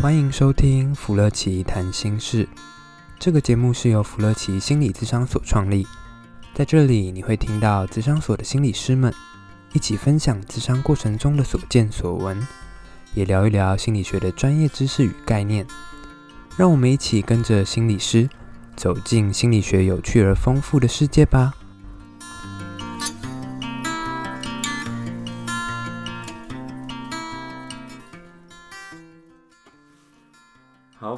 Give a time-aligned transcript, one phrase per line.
[0.00, 2.48] 欢迎收听芙乐奇谈心事。
[3.18, 5.86] 这个节目是由芙乐奇心理咨商所创立，
[6.54, 9.12] 在这里你会听到咨商所的心理师们
[9.74, 12.40] 一起分享咨商过程中的所见所闻，
[13.12, 15.66] 也聊一聊心理学的专业知识与概念。
[16.56, 18.26] 让我们一起跟着心理师
[18.74, 21.52] 走进心理学有趣而丰富的世界吧。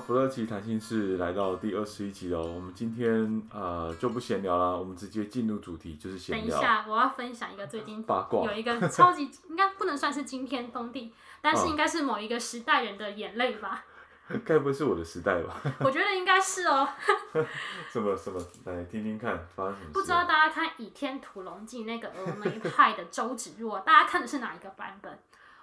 [0.02, 2.42] 好，芙乐奇谈心事来到第二十一集了。
[2.42, 6.48] 我们今天呃就不闲聊了，我们直接进入主题，就是闲聊。
[6.48, 13.84] 等一下，我要分享一个最近八卦，有一个超级应该不能算是惊天动地，但是应该是某一个时代人的眼泪吧？
[14.44, 15.60] 该不会是我的时代吧？
[15.80, 16.88] 我觉得应该是哦。
[17.88, 18.40] 什么什么？
[18.64, 19.92] 来听听看，发生什么事？
[19.92, 25.16] 不知道大家看《倚天屠龙记》那个峨眉派的周芷若，大家看的是哪一个版本？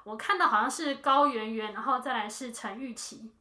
[0.06, 3.32] 我看到好像是高圆圆，然后再来是陈玉琪。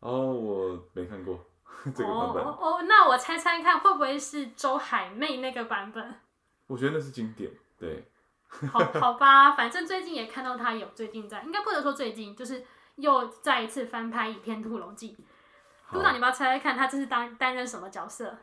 [0.00, 1.44] 哦，我没看过
[1.94, 2.44] 这个版本。
[2.44, 6.14] 哦哦，那我猜猜看，会不会是周海媚那个版本？
[6.66, 8.04] 我觉得那是经典，对。
[8.72, 15.16] 好，好吧，反正最近也看到他有最近在，应该不能说最近，就是又再一次翻拍《倚天屠龙记》。
[15.92, 18.36] 督导，你不要猜猜看，他这是担担任什么角色？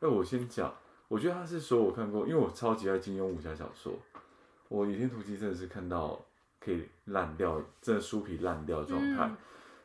[0.00, 0.72] 那我先讲，
[1.08, 3.92] 我觉得他是说我看过，因为我超级爱金庸武侠小说，
[4.68, 6.20] 我《倚天屠龙记》真的是看到
[6.60, 9.24] 可以烂掉，真的书皮烂掉状态。
[9.24, 9.36] 嗯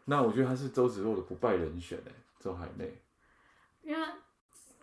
[0.05, 3.01] 那我觉得他是周芷若的不败人选哎，周海媚。
[3.81, 4.07] 因为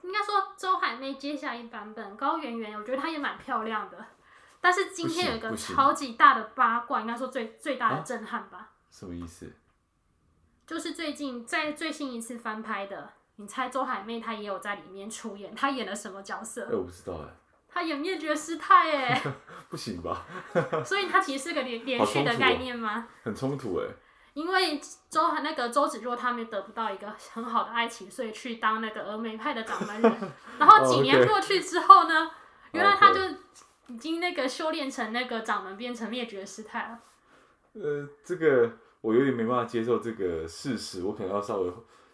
[0.03, 4.05] 应该说周海媚接下一版本高圆圆，我觉得她也蛮漂亮的。
[4.61, 8.59] 但是今天有一个超级大的八卦，应该说最最大的震撼吧？
[8.59, 8.73] 啊？
[8.91, 9.53] 什么意思？
[10.67, 16.67] 就是最近在最新一次翻拍的，你猜周海媚她也有在里面出演，她演了什么角色？
[16.67, 17.29] 哎，我不知道哎。
[17.69, 19.23] 她演灭绝师太哎，
[19.69, 20.25] 不行吧？
[20.84, 23.09] 所以她其实是个连连续的概念吗？
[23.25, 23.86] 很冲突哎。
[24.34, 24.80] 因为
[25.11, 30.12] 周那个周芷若他们得不到一个很好的爱情，所以去当那个峨眉派的掌门人。
[30.58, 32.30] 然后几年过去之后呢，
[32.73, 33.20] 原来他就
[33.89, 36.98] 已经那个修炼成那个掌门，变成灭绝师太了。
[37.74, 41.73] 呃，这个我有点没办法接受这个事实，我可能要稍微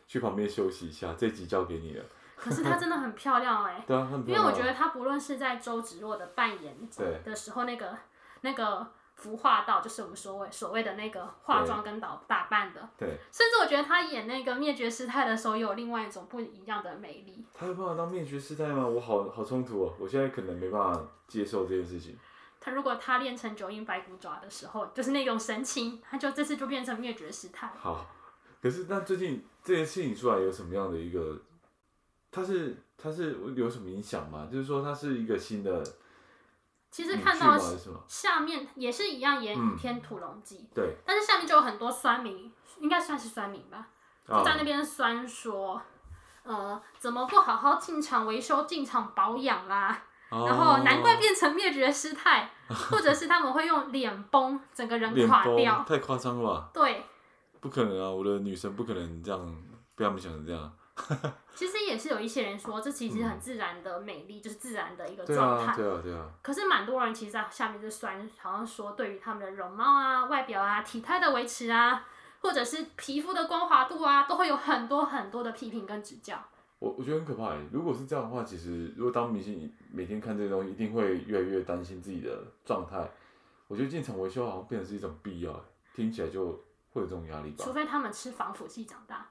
[0.09, 1.15] 去旁边休息一下。
[1.17, 2.05] 这集交给你了。
[2.37, 4.43] 可是她真的很漂亮哎、欸，对啊，很漂亮。
[4.43, 6.77] 因为我觉得她不论是在周芷若的扮演
[7.25, 7.97] 的时候，那个
[8.41, 8.89] 那个。
[9.19, 17.45] 服化道就是我们所谓所谓的那个化妆跟打打扮的，对，甚至我觉得他演那个灭绝师太的时候，有另外一种不一样的美丽。
[17.53, 18.87] 他有办法当灭绝师太吗？
[18.87, 22.17] 我好好冲突哦，我现在可能没办法接受这件事情。
[22.61, 27.67] 他如果他练成九阴白骨爪的时候，就是那种神情，他就这次就变成灭绝师太。
[27.77, 28.07] 好，
[28.63, 31.37] 可是那最近这件事情出来有什么样的一个？
[32.31, 34.49] 他是他是有什么影响吗？
[34.49, 35.83] 就是说他是一个新的。
[36.91, 37.57] 其实看到
[38.07, 43.87] 下面也是一样演《倚天屠龙记》，嗯，对，但是下面就有很多酸民，应该算是酸民吧，
[44.27, 45.81] 就在那边酸说，
[46.43, 50.03] 呃，怎么不好好进场维修、进场保养啦？
[50.31, 52.51] 哦，然后难怪变成灭绝师太，
[52.91, 56.71] 或者是他们会用脸崩，整个人垮掉，太夸张了吧？
[56.75, 57.05] 对，
[57.61, 58.11] 不可能啊！
[58.11, 59.57] 我的女神不可能这样，
[59.97, 60.71] 被他们想成这样。
[61.55, 65.75] 其实也是有一些人说，这其实很自然的美丽，嗯，就是自然的一个状态。
[65.75, 66.31] 对啊，对啊，对啊。
[66.43, 72.07] 可是蛮多人其实在下面就酸，好像说对于他们的容貌啊、外表啊、体态的维持啊，
[72.41, 76.41] 或者是皮肤的光滑度啊，都会有很多很多的批评跟指教。
[76.79, 77.57] 我我觉得很可怕。
[77.73, 83.11] 如果是这样的话，其实如果当明星每天看这些东西，一定会越来越担心自己的状态。
[83.67, 86.53] 我觉得进场维修好像变成是一种必要，听起来就
[86.93, 87.65] 会有这种压力吧。
[87.65, 89.29] 除非他们吃防腐剂长大。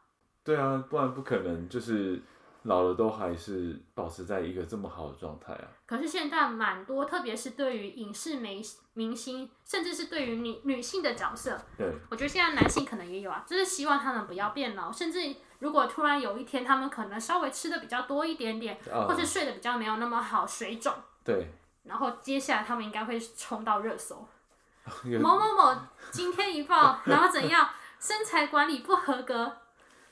[0.48, 2.22] 对啊，不然不可能，就是
[2.64, 5.68] 老了都还是保持在一个这么好的状态啊。
[5.86, 8.64] 可是现在蛮多，特别是对于影视明
[8.94, 20.94] 明星，甚至是对于女女性的角色，对，我觉得现在男性可能也有啊，就是希望他们不要变老，甚至如果突然有一天他们可能稍微吃的比较多一点点，啊、或是睡得比较没有那么好，水肿，
[21.26, 21.52] 对，
[21.84, 24.26] 然后接下来他们应该会冲到热搜，
[25.22, 25.78] 某某某
[26.10, 27.70] 今天一报，然后怎样，
[28.00, 29.52] 身材管理不合格。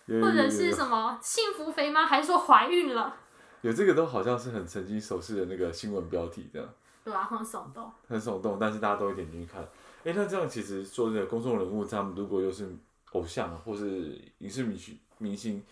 [0.08, 2.06] 或者是什么幸福肥吗？
[2.06, 3.16] 还是说怀孕了？
[3.62, 6.70] 有这个都好像是很曾经手势的那个新闻标题这样。
[7.04, 7.92] 对啊，很耸动。
[8.08, 9.62] 很耸动，但是大家都会点进去看。
[9.62, 12.68] 哎、欸，那这样其实说这个公众人物，他们如果又是
[13.14, 15.64] 偶像或是影视明星明星，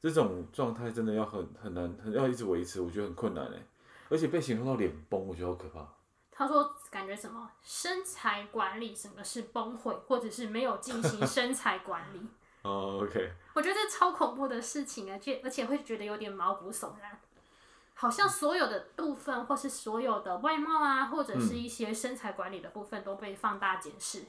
[0.00, 3.66] 这种状态真的要很很难，很要一直维持，我觉得很困难哎。
[4.08, 5.86] 而且被形容到脸崩，我觉得好可怕。
[6.30, 12.20] 他说感觉什么身材管理什么是崩溃，或者是没有进行身材管理。
[12.64, 13.30] 哦、oh，OK。
[13.54, 17.20] 我觉得这超恐怖的事情，啊且而且会觉得有点毛骨悚然，
[17.94, 24.24] 好像所有的部分，或是所有的外貌啊，或者是一些身材管理的部分都被放大检视。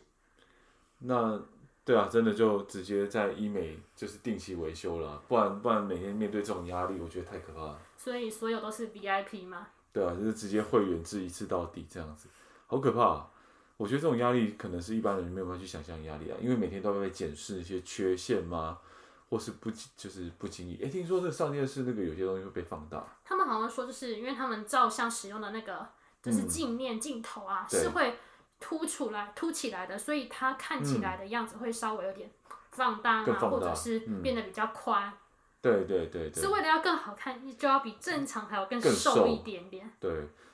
[1.00, 1.42] 那
[1.86, 7.80] 对啊，真的就直接在医美就是定期维修了，不然不然每天面对这种压力，我觉得太可怕了。
[7.96, 9.68] 所以所有都是 VIP 吗？
[9.94, 12.28] 对啊，就是直接会员制一次到底这样子，
[12.68, 13.32] 好可怕啊！
[13.78, 18.80] 我觉得这种压力可能是一般人没有办法去想象压力啊，因为每天都要被检视一些缺陷吗？
[19.28, 20.80] 或是不就是不经意？
[20.84, 23.04] 哎，听说这上电视那个有些东西会被放大。
[23.24, 25.86] 他们好像说，就是因为他们照相使用的那个
[26.22, 28.18] 就是镜面镜头啊，嗯、是会
[28.60, 32.30] 凸出来、凸起来的，所以它看起来的样子会稍微有点
[32.72, 35.10] 放大啊，大或者是变得比较宽。
[35.10, 35.14] 嗯、
[35.60, 36.44] 对对对对。
[36.44, 39.92] 是为了要更好看，就要比正常还要更瘦一点点。
[40.00, 40.12] 对，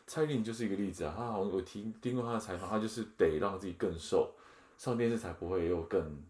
[0.07, 4.33] 蔡依林就是一个例子啊，她好像我听听过她的采访，她就是得让自己更瘦，
[4.77, 6.23] 上电视才不会又更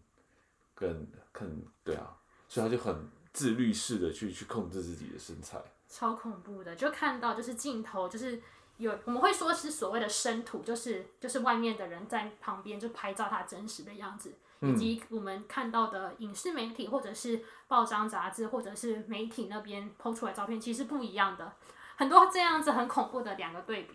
[0.74, 2.16] 更更对啊。
[2.48, 5.58] 所以她就很自律式的去去控制自己的身材，
[5.88, 8.40] 超恐怖的，就看到就是镜头，就是
[8.76, 21.52] 有我们会说是所谓的生图，就是就是外面的人在旁边就拍照她真实的样子，以及我们看到的影视媒体或者是报章杂志或者是媒体那边 PO 出来照片，其实不一样的，
[21.96, 23.94] 很多这样子很恐怖的两个对比。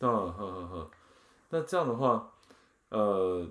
[0.00, 0.90] 嗯，呵呵呵，
[1.50, 2.32] 那这样的话，
[2.90, 3.48] 呃，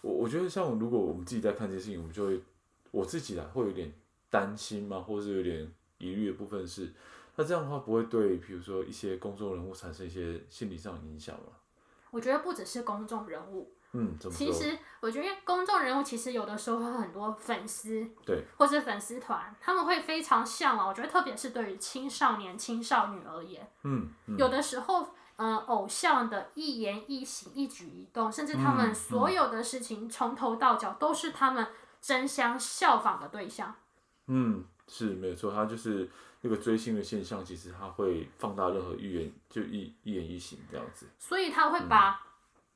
[0.00, 2.42] 我我觉得像如果我们自己在看这些事情，我们就会。
[2.90, 3.92] 我自己啊，会有点
[4.30, 5.00] 担心嘛？
[5.00, 5.68] 或是有点
[5.98, 6.92] 疑虑的部分是，
[7.34, 11.46] 那这样的话不会对，比如说一些公众人物产生一些心理上的影响吗？
[12.12, 14.14] 我觉得不只是公众人物，嗯？
[14.30, 20.86] 其实我觉得公众人物其实有的时候会很多粉丝，对，或是粉丝团，他们会非常向往。
[20.86, 31.66] 我觉得特别是对于青少年、青少女而言，嗯，嗯有的时候，呃，偶像的一言一行、一举一动，甚至他们所有的事情从头到脚都是他们。
[32.04, 33.74] 争相效仿的对象，
[34.26, 36.06] 嗯，是没有错，他就是
[36.42, 42.20] 那个追星的现象，其实他会放大任何一言就一一言一行这样子，所以他会把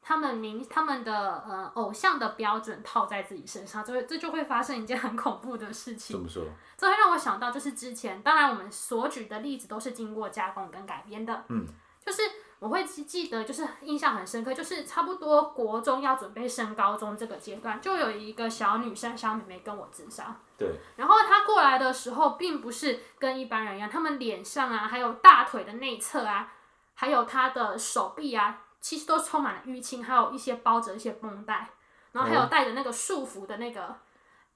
[0.00, 6.16] 他们明、嗯、他们的呃偶像的标准套在自己身上，这会这就会发生一件很恐怖的事情。
[6.16, 6.44] 怎么说？
[6.76, 11.66] 这会让我想到，就是之前，当然我们所举的例子都是经过加工跟改编的，嗯，
[12.04, 12.22] 就是。
[12.60, 20.34] 我会记得，就是印象很深刻，就是差不多国中要准备升高中这个阶段，就有一个小女生小妹妹跟我自杀。
[20.58, 20.68] 对。
[20.96, 26.52] 然后她过来的时候，并不是跟一般人一样，她们脸上啊，还有大腿的内侧啊，
[26.94, 31.70] 还有她的手臂啊，其实都充满了淤青，还有一些包着一些绷带，
[32.12, 33.96] 然后还有带着那个束缚的那个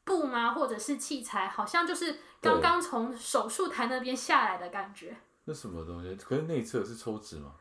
[0.05, 0.53] 布吗？
[0.53, 5.17] 或者是器材，好像就是刚刚从手术台那边下来的感觉。
[5.45, 6.15] 那什么东西？
[6.17, 7.53] 可是内侧是抽脂吗？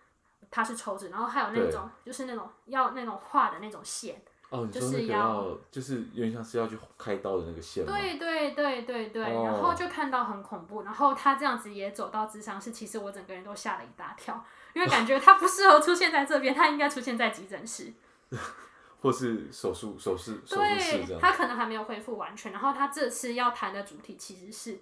[0.50, 7.86] 它是抽脂，然后还有那种就是那种要那种画的那种线，哦，就是要就是有点像是要去开刀的那个线。
[7.86, 17.94] 对对对对对，哦、然后就看到很恐怖，然后他这样子也走到智商室，其实我整个人都吓了一大跳，因为感觉他不适合出现在这边，他应该出现在急诊室，
[19.02, 24.80] 或是手术手术手术室，他可能还没有恢复完全，然后他这次要谈的主题其实是，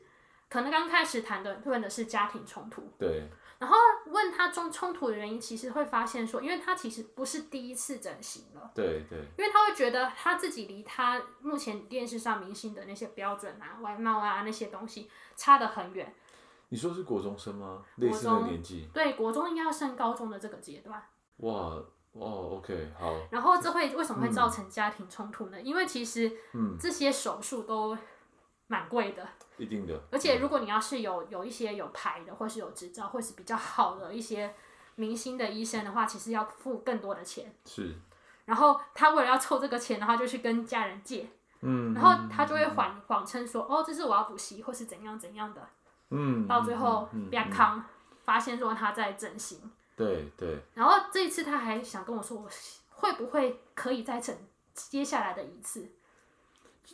[0.49, 3.29] 可能刚开始谈的问的是家庭冲突，对。
[4.49, 8.71] 中冲突的原因，其实会发现说，因为他其实不是第一次整形了。
[8.73, 9.19] 对对。
[9.37, 16.13] 因为他会觉得他自己离他目前电视上明星的那些标准啊、外貌啊那些东西差得很远。
[16.69, 17.83] 你说是国中生吗？
[17.95, 18.87] 类似的年纪。
[18.93, 21.03] 对，国中应该要升高中的这个阶段。
[21.37, 21.81] 哇
[22.11, 23.15] 哦，OK，好。
[23.31, 25.57] 然后这会为什么会造成家庭冲突呢？
[25.59, 26.31] 嗯、因为其实
[26.79, 27.97] 这些手术都
[28.69, 29.27] 蛮贵的。
[29.57, 34.55] 一定的，而且如果你要是有有一些有牌的，或是有执照，或是比较好的一些
[34.95, 37.53] 明星的医生的话，其实要付更多的钱。
[37.65, 37.93] 是。
[38.45, 41.29] 然后他为了要凑这个钱，然后就去跟家人借。
[41.59, 41.93] 嗯。
[41.93, 45.67] 然后他就会谎谎称说：“哦，这是我要补习，或是怎样怎样的。”
[46.11, 46.47] 嗯。
[46.47, 47.83] 到最后，亚康
[48.23, 49.59] 发现说他在整形。
[49.97, 50.57] 对对。
[50.73, 52.49] 然后这一次他还想跟我说：“我
[52.91, 54.33] 会不会可以再整
[54.73, 55.85] 接下来的一次？”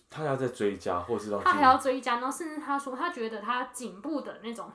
[0.09, 4.71] 他要再追加，或是让他还要追加，然后甚至他说他觉得他颈部的那种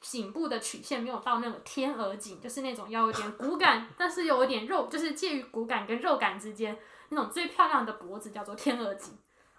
[0.00, 6.78] 颈部的曲线没有到那种天鹅颈，就是那种要有点骨感，但是有一点肉，就是介于骨感跟肉感之间
[7.10, 9.12] 那种最漂亮的脖子叫做天鹅颈。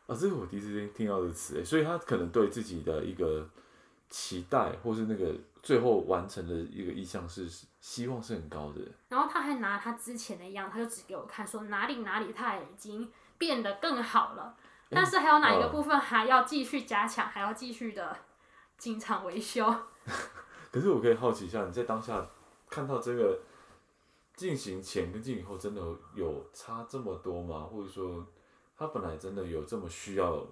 [0.07, 3.47] 啊，这是我第一次听到的词，所以他可能对自己的一个
[4.09, 7.47] 期待，或是那个最后完成的一个意向是
[7.79, 8.81] 希望是很高的。
[9.09, 14.57] 然后他还拿他之前的一样，他就指给我看，说哪里哪里他已经变得更好了。
[14.91, 18.15] 但是还有哪一个部分还要继续加强，还要继续的
[18.77, 19.65] 进场维修？
[20.71, 22.25] 可是我可以好奇一下，你在当下
[22.69, 23.39] 看到这个
[24.35, 25.81] 进行前跟进行后，真的
[26.13, 27.67] 有差这么多吗？
[27.71, 28.25] 或者说，
[28.77, 30.45] 他本来真的有这么需要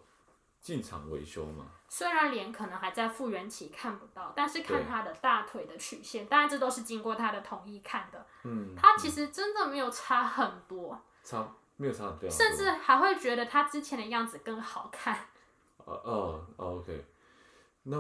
[0.60, 1.66] 进场维修吗？
[1.88, 8.26] 虽然脸可能还在复原期看不到，但是看他的大腿的曲线，当然这都是经过他的同意看的。
[8.44, 11.02] 嗯，他其实真的没有差很多。
[11.24, 11.48] 差。
[11.80, 15.18] 没有差甚至还会觉得他之前的样子更好看。
[15.86, 17.06] 哦哦，OK，
[17.84, 17.98] 那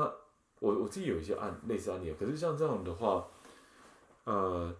[0.59, 3.25] 我我自己有一些案类似案例，可是像这样的话，
[4.25, 4.75] 呃，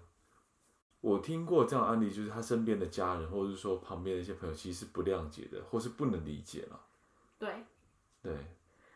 [0.99, 6.79] 我听过这样案例，就是他身边的家人或者是说旁边的一些朋友，其实是不谅解的，或是不能理解了。
[7.37, 7.63] 对。
[8.21, 8.33] 对。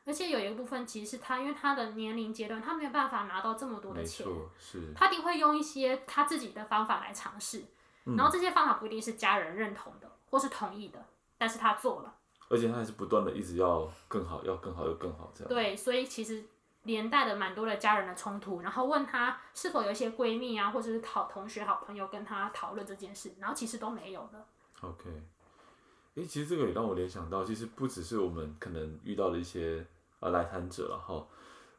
[0.06, 4.28] 而且有一个部分，其实是他，因为他的年龄阶段，他没有办法拿到这么多的钱，
[4.60, 7.66] 是，他一定会用一些他自己的方法来尝试，嗯，
[8.06, 11.06] 然后这些方法不一定是家人认同的，或是同意的，
[11.38, 12.14] 但是他做了，
[12.50, 15.50] 而且他还是不断的一直要更好，要更好，要更好这样。
[15.50, 16.44] 对，所以其实
[16.84, 24.46] 连带的蛮多的家人的冲突，然后问他是否有一些闺蜜啊，或者是好同学、好朋友跟他讨论这件事，然后其实都没有的。
[24.82, 25.10] OK，
[26.16, 29.86] 哎，其实这个也让我联想到，其实不只是我们可能遇到的一些。
[30.20, 31.28] 呃，来谈者了哈，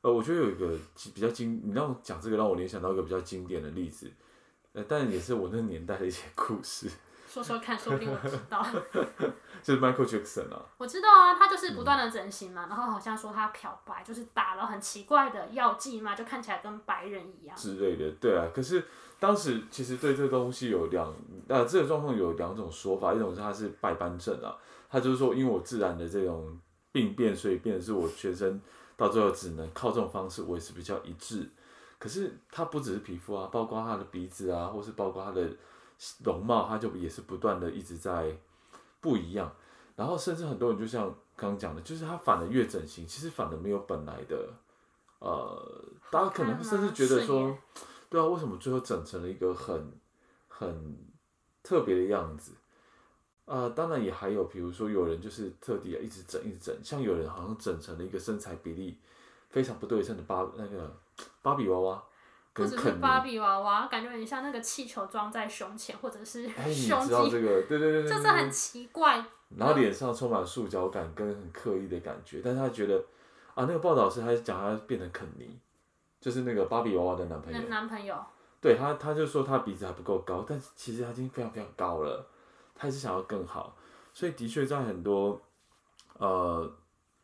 [0.02, 0.78] 呃，我觉得有一个
[1.14, 4.12] 比较经，你让我讲这个，让我联想到一个比较经典的例子，
[4.74, 6.90] 呃，但也是我那个年代的一些故事。
[7.26, 8.64] 说说看，说不定我知道。
[9.62, 10.62] 就是 Michael Jackson 啊。
[10.76, 17.56] 我知道啊，他就是不断的整形嘛，嗯，然后好像说他漂白，就是打了很奇怪的药剂嘛，就看起来跟白人一样。
[17.56, 18.46] 之类的，对啊。
[18.54, 18.84] 可是
[19.18, 21.12] 当时其实对这东西有两，
[21.48, 24.54] 呃，这个状况有两种说法，一种是他是败斑症啊，
[24.90, 26.60] 他就是说因为我自然的这种。
[26.94, 28.62] 病变，所以变成是我全身
[28.96, 31.50] 到最后只能靠这种方式维持比较一致。
[32.04, 35.48] 可是他不只是皮肤啊，包括他的鼻子啊，或是包括他的
[36.22, 38.36] 容貌，他就也是不断的一直在
[39.00, 39.50] 不一样。
[39.96, 44.52] 然后甚至很多人就像刚刚讲的，就是他反而越整形，其实反而没有本来的，
[45.18, 47.56] 呃，大家可能甚至觉得说，
[48.10, 49.90] 对啊，为什么最后整成了一个很
[50.46, 50.98] 很
[51.62, 52.52] 特别的样子？
[53.46, 58.98] 呃，当然也还有，比如说有人就是特地一直整一直整，像有人好像整成了一个身材比例
[59.48, 60.94] 非常不对称的八那个
[61.42, 62.02] 芭比娃娃，
[62.54, 67.62] 或者是芭比娃娃，感觉很像那个气球装在胸前，或者是胸肌，这个？
[67.62, 69.24] 对对对对，就是很奇怪。
[69.56, 72.96] 然后脸上充满塑胶感跟很刻意的感觉，但是他觉得
[73.54, 75.58] 啊，那个报道是他讲他变成肯尼，
[76.20, 77.68] 就是那个芭比娃娃的男朋友。
[77.68, 78.16] 男朋友。
[78.60, 82.26] 对他，他就说他鼻子还不够高，但其实他已经非常非常高了。
[82.74, 83.76] 他还是想要更好，
[84.14, 85.40] 所以的确在很多，
[86.18, 86.72] 呃，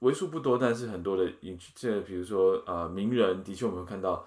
[0.01, 4.27] 为数不多，但是很多的影，这比如说呃名人，的确我们会看到，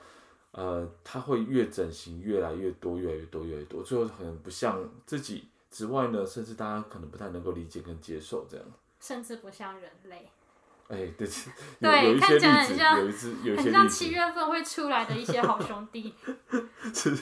[0.51, 8.65] 呃，他会越整形越来越多，越来越多，越来越多，最后很不像自己之外呢，甚至大家可能不太能够理解跟接受这样，
[8.99, 10.29] 甚至不像人类。
[10.87, 11.27] 哎，对，
[11.81, 16.13] 对，有一些例子，有一次，有一些例子，很像七月份会出来的一些好兄弟。
[16.93, 17.15] 是，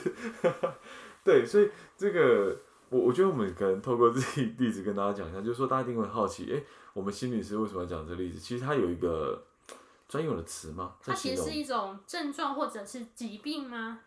[1.24, 2.56] 对，所以这个。
[2.92, 8.38] 我我觉得我们可能透过这个例子跟大家讲一下，就是说大家一定会好奇，诶，我们心理师为什么要讲这个例子？
[8.38, 9.42] 其实它有一个
[10.08, 10.94] 专有的词吗？
[11.02, 14.00] 它其实是一种症状或者是疾病吗？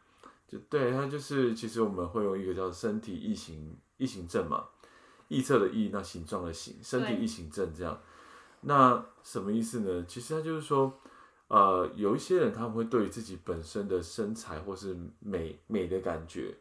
[0.47, 4.65] 就对，它就是其实我们会用一个叫身体异形异形症嘛，
[5.27, 7.99] 异侧的异，那形状的形，身体异形症这样。
[8.61, 10.05] 那什么意思呢？
[10.07, 10.93] 其实它就是说，
[11.47, 16.55] 呃，有一些人他们会对于自己本身的身材或是美美的感觉。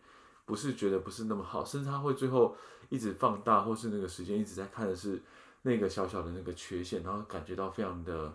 [0.47, 2.55] 不是觉得不是那么好，甚至他会最后
[2.91, 5.19] 一直放大，或是那个时间一直在看的是
[5.67, 8.33] 那个小小的那个缺陷，然后感觉到非常的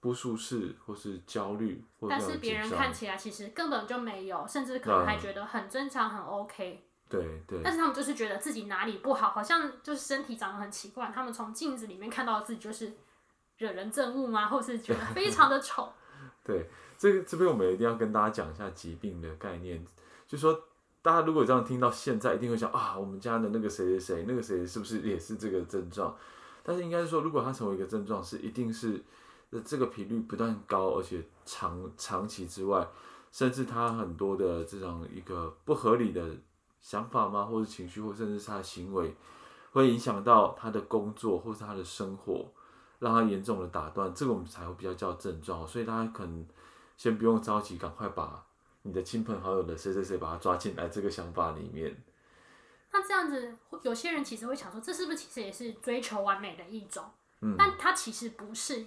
[0.00, 6.84] 不舒适，或是焦虑，或但是别人看起来其实根本就没有，甚至可能还觉得很正常，很 OK。
[7.08, 7.60] 对对。
[7.64, 12.92] 但是他们就是觉得自己哪里不好，好像就是身体长得很奇怪，他们从镜子里面看到自己就是
[13.56, 14.46] 惹人憎恶吗？
[14.46, 15.92] 或是觉得非常的丑？
[16.44, 19.84] 对，这个这边我们一定要跟大家讲一下疾病的概念，
[20.26, 20.64] 就是说。
[21.00, 26.14] 大家如果这样听到现在，一定会想啊，我们家的那个谁谁谁，那个谁是不是也是这个症状？
[26.62, 29.02] 但是应该是说，如果它成为一个症状，是一定是
[29.64, 32.86] 这个频率不断高，而且长长期之外，
[33.32, 36.36] 甚至他很多的这种一个不合理的
[36.80, 37.44] 想法吗？
[37.44, 39.14] 或者情绪，或甚至是他的行为，
[39.72, 42.50] 会影响到他的工作或是他的生活，
[42.98, 45.66] 让他严重的打断，这个我们才会比较叫症状。
[45.66, 46.46] 所以大家可能
[46.96, 48.44] 先不用着急，赶快把。
[48.82, 51.94] 你的亲朋好友的谁谁谁把他抓进来这个想法里面，
[52.90, 57.04] 那这样子，有些人其实会想说，这是不是其实也是追求完美的一种？
[57.40, 58.86] 嗯，但他其实不是，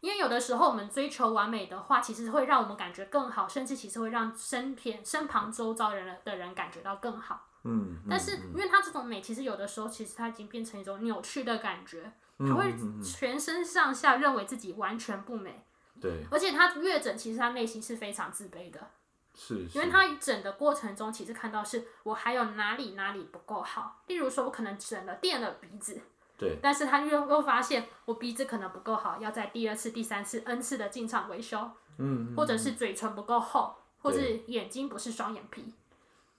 [0.00, 7.48] 因为有的时候我们追求完美的话，其实会让我们感觉更好，甚至其实会让身边身旁周遭人的人感觉到更好。
[7.62, 15.64] 嗯，但是因为他这种美，其实有的时候其实他已经变成一种扭曲的感觉，他会全身上下认为自己完全不美。
[15.98, 18.90] 对，而且他越整，其实他内心是非常自卑的，
[19.36, 26.00] 是，因为他整的过程中，其实看到是我还有哪里哪里不够好，例如说我可能整了垫了鼻子，
[26.38, 31.58] 对，但是他又又发现我鼻子可能不够好，要在第二次、第三次、N 次的进场维修，
[31.98, 35.74] 嗯，嗯，或者是嘴唇不够厚，或是眼睛不是双眼皮，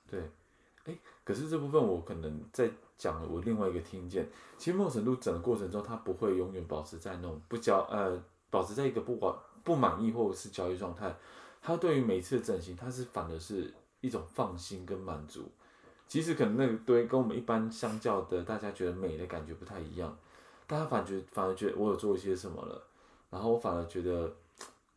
[0.10, 0.32] 对，
[0.86, 4.26] 哎，可是这部分我可能在讲了我另外一个听见，
[4.58, 8.18] 其实某种程度整的过程中，他不会永远保持在那种不交呃，
[8.50, 9.36] 保持在一个不管
[9.66, 11.14] 不满意或者是焦虑状态。
[11.66, 15.50] 他对于每次的整形，他是反而是一种放心跟满足。
[16.08, 20.16] 其实可能那个对跟我们一般相较的，大家觉得美的感觉不太一样。
[20.68, 22.84] 但他反觉反而觉得我有做一些什么了，
[23.32, 24.32] 然后我反而觉得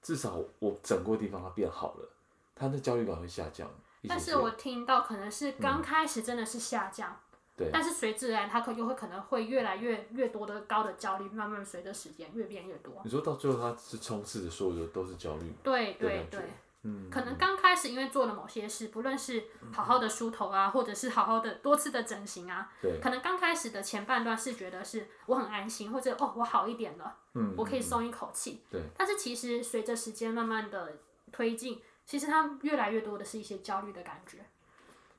[0.03, 2.09] 至少我整过地方它变好了，
[2.55, 3.67] 他的焦虑感会下降。
[4.07, 7.11] 但是我听到可能是刚开始真的是下降。
[7.11, 7.28] 嗯
[7.59, 12.95] 对但是随之而来，他可又会可能会越来越越多的高的焦虑，慢慢随着时间越变越多。
[13.05, 15.53] 你说到最后，他是充斥着所有的都是焦虑。
[15.65, 16.41] 对对对，
[16.85, 28.63] 嗯，可能刚开始因为做了某些事，不论是好好的梳头啊，或者是好好的多次的整形啊，对，可能刚开始的前半段是觉得是我很安心，或者哦我好一点了，嗯，我可以松一口气。
[28.71, 30.93] 对，但是其实随着时间慢慢的
[31.33, 34.39] 推进，其实他越来越多的是一些焦虑的感觉。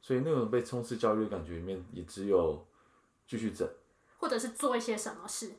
[0.10, 2.66] 所以那种被充斥焦虑的感觉里面，也只有
[3.28, 3.70] 继续整，
[4.18, 5.52] 或者是做一些什么事，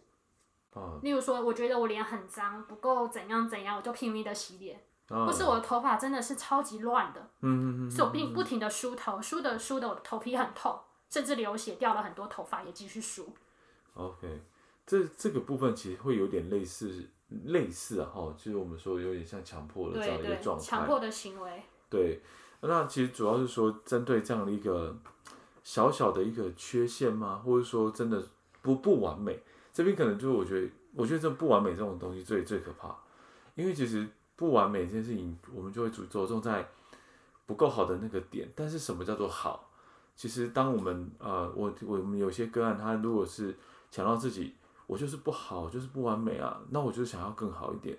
[0.75, 10.77] 啊，例如说，我觉得我脸很脏，不够怎样怎样，我就拼命的洗脸，啊，或是我的头发真的是超级乱的，嗯嗯，是我并不停的梳头，梳的梳的我的头皮很痛，
[11.09, 13.33] 甚至流血掉了很多头发也继续梳。
[13.95, 14.43] OK，
[14.85, 22.21] 这这个部分其实会有点类似类似啊，哈，就是我们说有点像强迫的这样一个状态，强迫的行为，对。
[22.63, 24.95] 那其实主要是说，针对这样的一个
[25.63, 27.41] 小小的一个缺陷吗？
[27.45, 28.23] 或者说真的
[28.61, 29.43] 不不完美？
[29.73, 32.95] 这边可能就是我觉得，我觉得这不完美这种东西最最可怕，
[33.55, 36.69] 因为其实不完美这件事情，我们就会着着重在
[37.47, 38.49] 不够好的那个点。
[38.55, 39.71] 但是什么叫做好？
[40.15, 43.57] 其实当我们呃，我我们有些个案，他如果是
[43.91, 44.55] 强调自己，
[44.87, 47.97] 我就是不好，就是不完美啊，那我就想要更好一点。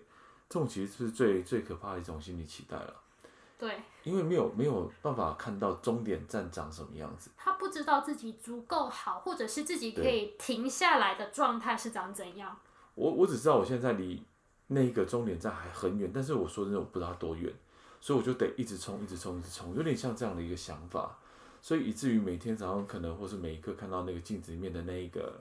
[0.47, 2.93] 这种其实是最最可怕的一种心理期待了。
[3.61, 12.57] 对，因为没有没有办法看到终点站长什么样子，他不知道自己足够好，或者是自己可以停下来的状态是长怎样。
[12.95, 14.25] 我我只知道我现在离
[14.65, 17.53] 那个终点站还很远，但是我说真的，我不知道多远，
[17.99, 21.15] 所以我就得一直冲，一直冲，一直冲，有点像这样的一个想法，
[21.61, 25.39] 所以以至于每天早上可能或是每一刻看到那个镜子里面的那一个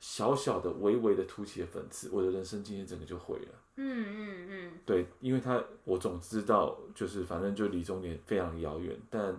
[0.00, 3.54] 小小的、微微的凸起的粉刺，我的人生今天整个就毁了。
[3.76, 9.36] 嗯嗯嗯，对，因为他我总知道，就是反正就离终点非常遥远，但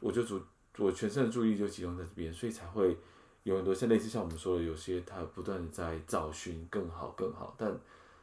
[0.00, 0.40] 我就主
[0.78, 2.96] 我全身的注意力就集中在这边，所以才会
[3.42, 7.78] 有很多像类似像我们说的，有些他不断的在找寻更好更好，但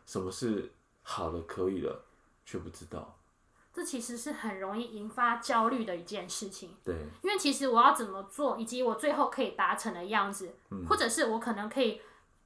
[0.06, 0.70] 什么是
[1.02, 2.04] 好的可以了，
[2.46, 3.18] 却不知道。
[3.74, 6.70] 这其实是很容易引发焦虑的一件事情。
[6.86, 12.00] 对，因为其实我要怎么做，以及我最后可以达成的样子，嗯、或者是我可能可以。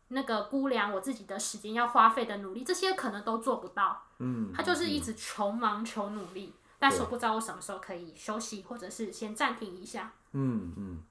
[0.09, 4.03] 那个估量我自己的时间要花费的努力，这些可能都做不到。
[4.19, 10.13] 嗯，他就是一直求忙求努力，嗯、但是我不知道我什么时候可以休息，或者是先暂停一下。
[10.31, 11.03] 嗯嗯，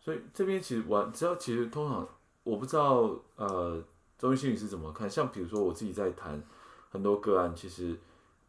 [0.00, 2.04] 所以这边其实我只要其实通常
[2.42, 3.80] 我不知道呃，
[4.18, 5.08] 中医心理师怎么看？
[5.08, 6.42] 像比如说我自己在谈
[6.90, 7.96] 很多个案，其实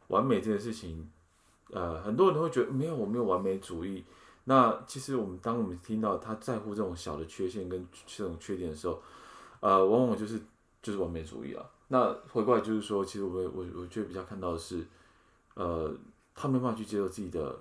[0.07, 1.09] 完美这件事情，
[1.71, 4.03] 呃，很多人都会觉得没有，我没有完美主义。
[4.45, 9.01] 那其实我们当我们听到他在乎这种小的缺陷跟这种缺点的时候，
[9.59, 10.39] 呃，往往就是
[10.81, 11.69] 就是完美主义啊。
[11.89, 14.85] 那回过来就是说，其实我我我觉得比较看到的是，
[15.55, 15.93] 呃，
[16.33, 17.57] 他没办法去接受自己的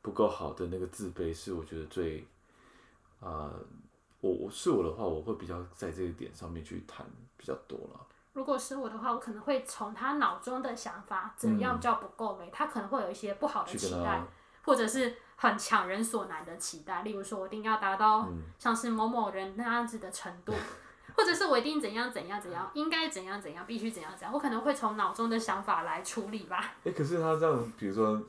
[0.00, 2.20] 不够好的那个自卑，是我觉得最
[3.20, 3.60] 啊、呃，
[4.20, 7.04] 我我是我的话，我会比较在这个点上面去谈
[7.36, 8.06] 比较多了。
[8.38, 14.22] 如果是我的话，我可能会从他脑中的想法怎样叫不够美，嗯、他可能会有一些不好的期待，
[14.64, 20.52] 或者是很强人所难的期待，例如说我一定要达到像是某某人那样子的程度。
[20.56, 26.58] 嗯或者是我一定怎样怎样怎样，应该怎样怎样，必须怎样怎样，我可能会从脑中的想法来处理吧。
[26.84, 28.22] 哎、欸，可是他这样，比如说，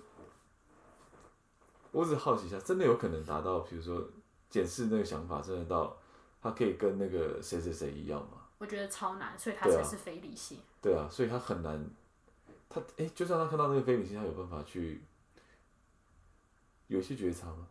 [1.92, 4.04] 我只好奇一下，真的有可能达到，比如说
[4.50, 5.96] 检视那个想法，真的到
[6.42, 8.39] 他可以跟那个谁谁谁一样吗？
[8.60, 10.60] 我觉得超难，所以他才是非理性。
[10.82, 11.90] 对啊，所以他很难。
[12.70, 15.02] 他哎、欸，就算他看到那个非理性，他有办法去
[16.86, 17.68] 有些觉察吗？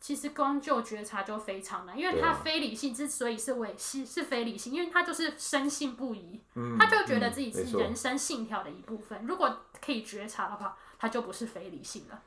[0.00, 9.24] 其实光就觉察就非常难，因为他非理性之所以是伪是是非理性，因为他就是深信不疑，嗯、他就觉得自己是人生信条的一部分。
[9.24, 12.22] 嗯、如果可以觉察的话，他就不是非理性了。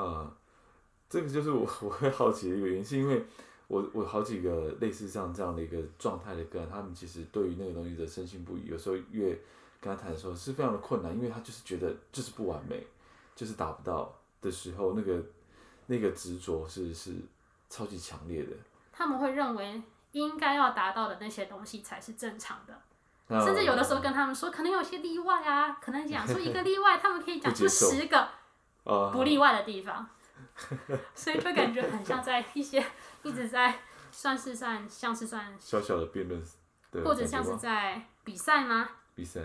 [0.00, 0.34] 啊，
[1.08, 3.24] 这个就是我 我会好奇的一个原因，是因为
[3.72, 9.28] 我我好几个类似像这样的一个状态的个人，他们其实对于那个东西的深信不疑，有时候越
[9.80, 12.86] 跟他谈的时候是非常的困难，因为他就是觉得就是不完美，
[13.34, 15.22] 就是达不到的时候那个。
[15.86, 17.12] 那个执着是是
[17.68, 18.52] 超级强烈的，
[18.92, 19.82] 他们会认为
[20.12, 22.80] 应该要达到的那些东西才是正常的，
[23.28, 28.28] 嗯、甚至有的时候跟他们说，可能有些例外啊，可能讲出一个例外，他们可以讲 出十个
[29.12, 30.08] 不例外的地方，
[31.14, 32.84] 所以就感觉很像在一些
[33.22, 33.78] 一直在
[34.10, 36.42] 算是算像是算小小的辩论，
[36.90, 38.88] 对，或者像是在比赛吗？
[39.14, 39.40] 比赛，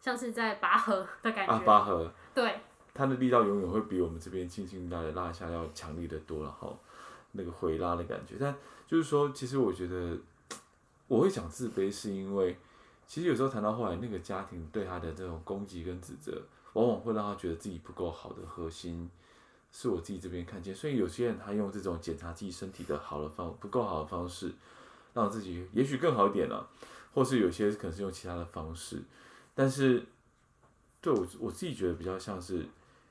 [0.00, 1.52] 像是在拔河的感觉。
[1.52, 2.60] 啊，拔河，对，
[2.94, 6.72] 它的力道永远会比我们这边轻轻拉的拉一下要强力的多了哈，
[7.32, 8.36] 那个回拉的感觉。
[8.38, 8.54] 但
[8.86, 10.16] 就是说，其实我觉得
[11.08, 12.56] 我会讲自卑，是因为
[13.06, 19.10] 其实有时候谈到后来，那个家庭对他的这种攻击跟指责，往往会让他觉得自己不够好的核心。
[19.70, 24.52] 是我自己这边看见，所以有些人他用这种检查自己身体的好的方不够好的方式，
[25.12, 26.68] 让自己也许更好一点了，
[27.12, 29.02] 或是有些可能是用其他的方式，
[29.54, 30.06] 但是
[31.00, 32.66] 对我我自己觉得比较像是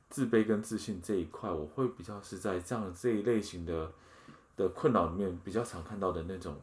[0.10, 3.92] 自卑跟自信这一块，我会比较是在这样这一类型的
[4.56, 6.60] 的困扰里面比较常看到的那种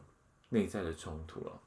[0.49, 1.59] 内在的冲突了。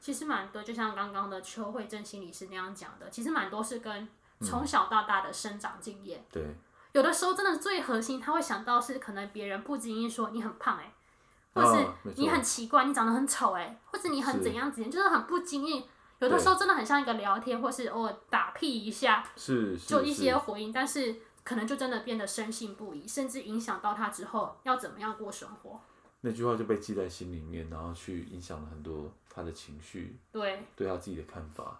[0.00, 4.08] 其实蛮多，就像刚刚的邱慧珍心理师那样讲的，其实蛮多是跟
[4.40, 6.20] 从小到大的生长经验。
[6.20, 6.54] 嗯，对。
[6.94, 11.84] 有的时候真的最核心，他会想到是可能别人不经意说你很胖哎、欸，或是
[12.16, 15.84] 你很奇怪，你长得很丑哎、欸，或者你很怎样怎样，就是很不经意。
[16.20, 25.80] 有的时候真的很像一个聊天，或是偶尔打屁一下，是就一些回应，但是可能就真的变得深信不疑，甚至影响到他之后要怎么样过生活。
[26.20, 31.78] 那句话就被记在心里面，然后去影响了很多他的情绪，对，对他自己的看法。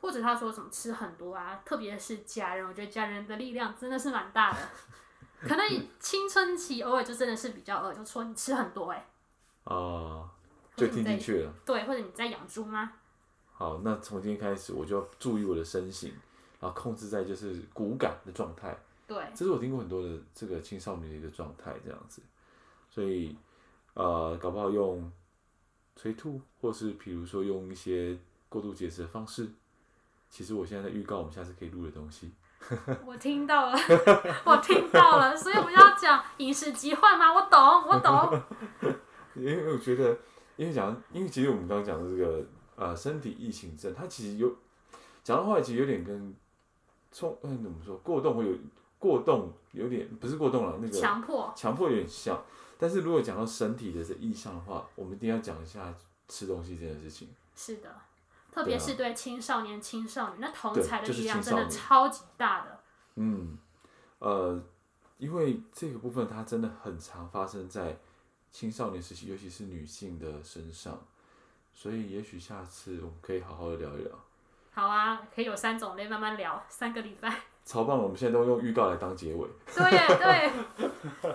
[0.00, 4.58] 或者他说什么吃很多啊，特别是家人，我觉得家人的力量真的是蛮大的。
[5.42, 5.68] 可能
[6.00, 9.06] 青春期偶尔就真的是比较饿，就说你吃很多哎、欸。
[9.64, 10.28] 哦，
[10.74, 11.52] 就听进去了。
[11.64, 12.92] 对，或者你在养猪吗？
[13.52, 16.12] 好，那从今天开始我就要注意我的身形，
[16.58, 18.76] 然后控制在就是骨感的状态。
[19.06, 22.22] 对，这是我听过很多的这个青少年的一个状态这样子。
[22.88, 23.36] 所以
[23.94, 25.12] 呃，搞不好用
[25.94, 29.50] 催吐，或是比如说用一些过度节食的方式。
[30.30, 32.32] 其实我现在在预告我们下次可以录的东西。
[33.06, 33.72] 我听到了，
[34.44, 37.32] 我听到了，所以我们要讲饮食疾患吗？
[37.32, 38.42] 我懂，我懂。
[39.34, 40.16] 因为我觉得，
[40.56, 42.44] 因为讲，因为其实我们刚刚讲的这个
[42.76, 44.54] 呃身体异形症，它其实有
[45.24, 46.34] 讲的话，其实有点跟
[47.10, 48.54] 冲嗯怎么说过动会有
[48.98, 52.40] 过动有点不是过动了那个强迫强迫有点像，
[52.78, 55.92] 但是如果讲到身体的这意向的话，我们一定要讲一下
[56.28, 57.28] 吃东西这件事情。
[57.56, 57.88] 是的。
[58.52, 62.80] 特别是对青少年、青少女，那同才的力量真的超级大的。
[63.16, 63.58] 嗯，
[64.18, 64.62] 呃，
[65.18, 67.98] 因为这个部分它真的很常发生在
[68.50, 71.06] 青少年时期，尤其是女性的身上，
[71.72, 74.10] 所以也许下次我们可以好好的聊一聊。
[74.72, 77.40] 好啊，可以有三种类慢慢聊，三个礼拜。
[77.64, 79.48] 超棒了，我们现在都用预告来当结尾。
[79.66, 81.30] 对对。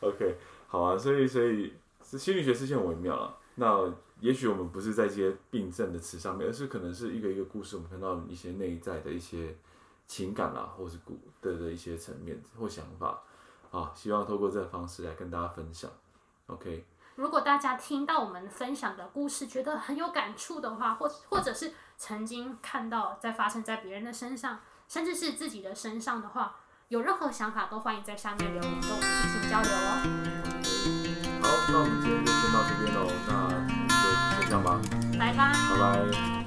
[0.00, 3.36] OK，好啊，所以所以心理学是件很微妙了。
[3.56, 3.92] 那
[4.26, 9.56] 也许我们不是在这些病症的词上面，而是可能是一个一个故事，我们看到一些内在的一些
[10.08, 13.22] 情感啦，或是故的的一些层面或想法
[13.70, 15.88] 啊，希望透过这个方式来跟大家分享。
[16.46, 16.84] OK，
[17.14, 24.58] 如果大家听到我们分享的故事觉得很有感触的话，或或者是曾经看到在发生在别人的身上，
[24.88, 26.56] 甚至是自己的身上的话，
[26.88, 29.90] 有任何想法都欢迎在下面留言跟我们进行交流哦。
[31.42, 33.06] 好，那我们今天就先到这边喽。
[33.28, 33.75] 那
[35.18, 36.45] 拜拜。